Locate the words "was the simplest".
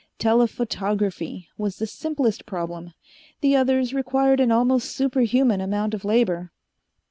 1.59-2.47